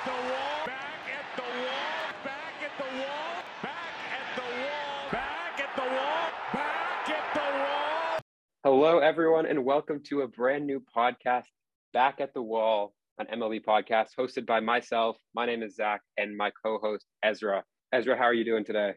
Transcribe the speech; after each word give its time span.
at 0.00 0.06
the 0.06 0.12
wall, 0.12 0.66
back 0.66 1.08
at 1.12 1.36
the 1.36 1.42
wall, 1.42 2.24
back 2.24 2.62
at 2.62 2.78
the 2.78 2.96
wall, 2.98 3.42
back 3.62 4.10
at 4.10 4.36
the 4.36 4.42
wall, 4.42 5.10
back 5.12 5.60
at 5.60 5.76
the 5.76 5.82
wall, 5.82 6.30
back 6.54 7.10
at 7.10 7.34
the 7.34 7.58
wall. 7.58 8.20
Hello, 8.64 8.98
everyone, 9.00 9.44
and 9.44 9.62
welcome 9.62 10.00
to 10.04 10.22
a 10.22 10.28
brand 10.28 10.66
new 10.66 10.82
podcast, 10.96 11.44
Back 11.92 12.20
at 12.20 12.32
the 12.32 12.40
Wall, 12.40 12.94
an 13.18 13.26
MLB 13.26 13.62
podcast 13.62 14.08
hosted 14.18 14.46
by 14.46 14.60
myself. 14.60 15.18
My 15.34 15.44
name 15.44 15.62
is 15.62 15.74
Zach, 15.76 16.00
and 16.16 16.34
my 16.34 16.50
co 16.64 16.78
host, 16.78 17.04
Ezra. 17.22 17.62
Ezra, 17.92 18.16
how 18.16 18.24
are 18.24 18.34
you 18.34 18.44
doing 18.44 18.64
today? 18.64 18.94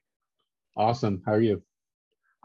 Awesome. 0.77 1.21
How 1.25 1.33
are 1.33 1.41
you? 1.41 1.61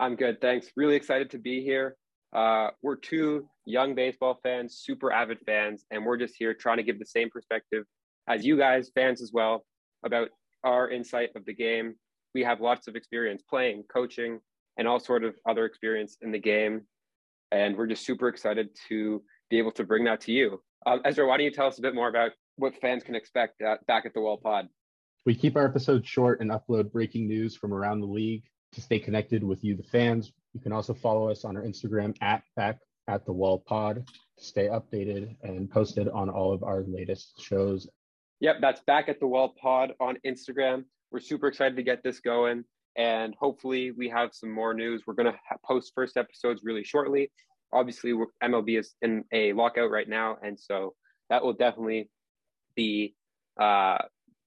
I'm 0.01 0.17
good. 0.17 0.41
Thanks. 0.41 0.69
Really 0.75 0.97
excited 0.97 1.31
to 1.31 1.39
be 1.39 1.63
here. 1.63 1.97
Uh, 2.33 2.71
we're 2.83 2.97
two 2.97 3.49
young 3.67 3.95
baseball 3.95 4.41
fans, 4.43 4.81
super 4.83 5.13
avid 5.13 5.39
fans, 5.47 5.85
and 5.93 6.05
we're 6.05 6.17
just 6.17 6.35
here 6.37 6.55
trying 6.55 6.79
to 6.79 6.83
give 6.83 6.99
the 6.99 7.07
same 7.07 7.31
perspective 7.31 7.85
as 8.29 8.45
you 8.45 8.57
guys, 8.57 8.91
fans 8.95 9.23
as 9.23 9.33
well, 9.33 9.65
about 10.05 10.29
our 10.65 10.91
insight 10.91 11.31
of 11.35 11.45
the 11.45 11.55
game. 11.55 11.95
We 12.35 12.45
have 12.45 12.61
lots 12.61 12.87
of 12.89 12.95
experience 12.95 13.43
playing, 13.49 13.85
coaching, 13.93 14.41
and 14.77 14.87
all 14.87 15.01
sort 15.01 15.25
of 15.25 15.35
other 15.49 15.65
experience 15.65 16.19
in 16.21 16.31
the 16.31 16.39
game, 16.39 16.83
and 17.51 17.77
we're 17.77 17.87
just 17.87 18.05
super 18.05 18.29
excited 18.29 18.69
to 18.89 19.23
be 19.51 19.59
able 19.59 19.73
to 19.73 19.85
bring 19.85 20.05
that 20.05 20.21
to 20.23 20.33
you. 20.33 20.63
Um, 20.87 21.01
Ezra, 21.05 21.27
why 21.27 21.39
don't 21.39 21.45
you 21.45 21.51
tell 21.51 21.67
us 21.67 21.79
a 21.79 21.83
bit 21.83 21.95
more 21.95 22.09
about 22.09 22.33
what 22.57 22.75
fans 22.81 23.03
can 23.03 23.15
expect 23.15 23.61
uh, 23.63 23.77
back 23.87 24.05
at 24.07 24.15
the 24.15 24.21
Wall 24.21 24.37
Pod? 24.37 24.69
We 25.27 25.35
keep 25.35 25.57
our 25.57 25.67
episodes 25.67 26.07
short 26.07 26.41
and 26.41 26.51
upload 26.51 26.93
breaking 26.93 27.27
news 27.27 27.57
from 27.57 27.73
around 27.73 28.01
the 28.01 28.07
league 28.07 28.45
to 28.73 28.81
stay 28.81 28.99
connected 28.99 29.43
with 29.43 29.65
you, 29.65 29.77
the 29.77 29.83
fans. 29.83 30.33
You 30.53 30.61
can 30.61 30.73
also 30.73 30.95
follow 30.95 31.31
us 31.31 31.45
on 31.45 31.57
our 31.57 31.63
Instagram 31.63 32.15
at 32.21 32.43
back 32.57 32.79
at 33.09 33.25
the 33.25 33.33
wall 33.33 33.65
pod 33.67 34.07
to 34.39 34.45
stay 34.45 34.67
updated 34.67 35.35
and 35.43 35.71
posted 35.71 36.09
on 36.09 36.29
all 36.29 36.53
of 36.53 36.63
our 36.63 36.85
latest 36.87 37.41
shows. 37.41 37.89
Yep, 38.41 38.57
that's 38.61 38.81
back 38.83 39.09
at 39.09 39.19
the 39.19 39.27
wall 39.27 39.55
pod 39.61 39.93
on 40.01 40.17
Instagram. 40.27 40.85
We're 41.11 41.21
super 41.21 41.49
excited 41.49 41.77
to 41.77 41.83
get 41.83 42.03
this 42.03 42.21
going. 42.21 42.65
And 42.97 43.35
hopefully, 43.39 43.93
we 43.93 44.09
have 44.09 44.31
some 44.33 44.51
more 44.51 44.75
news. 44.75 45.05
We're 45.07 45.15
going 45.15 45.33
to 45.33 45.39
post 45.65 45.93
first 45.95 46.17
episodes 46.17 46.63
really 46.65 46.85
shortly. 46.85 47.31
Obviously, 47.73 48.13
MLB 48.43 48.79
is 48.79 48.95
in 49.03 49.25
a 49.33 49.53
lockout 49.53 49.91
right 49.91 50.09
now. 50.09 50.37
And 50.43 50.59
so 50.59 50.95
that 51.31 51.45
will 51.45 51.53
definitely 51.53 52.11
be 52.75 53.15
uh, 53.61 53.99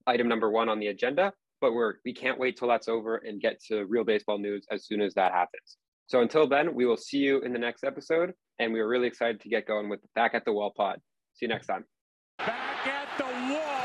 item 0.08 0.28
number 0.28 0.50
one 0.50 0.70
on 0.70 0.80
the 0.80 0.88
agenda. 0.88 1.34
But 1.60 1.74
we're, 1.74 1.96
we 2.04 2.14
can't 2.14 2.40
wait 2.40 2.58
till 2.58 2.68
that's 2.68 2.88
over 2.88 3.18
and 3.18 3.40
get 3.40 3.62
to 3.68 3.86
real 3.86 4.04
baseball 4.04 4.40
news 4.40 4.66
as 4.72 4.86
soon 4.86 5.02
as 5.02 5.14
that 5.14 5.32
happens. 5.32 5.78
So 6.08 6.22
until 6.22 6.48
then, 6.48 6.74
we 6.76 6.86
will 6.86 6.98
see 6.98 7.20
you 7.20 7.40
in 7.42 7.54
the 7.54 7.60
next 7.60 7.84
episode. 7.84 8.34
And 8.60 8.74
we 8.74 8.80
are 8.80 8.88
really 8.88 9.08
excited 9.08 9.40
to 9.42 9.50
get 9.50 9.68
going 9.68 9.88
with 9.88 10.02
Back 10.16 10.34
at 10.34 10.44
the 10.44 10.52
Wall 10.52 10.74
pod. 10.76 11.00
See 11.34 11.46
you 11.46 11.50
next 11.50 11.68
time. 11.68 11.86
Back 12.38 12.88
at 12.88 13.18
the 13.18 13.54
wall. 13.54 13.81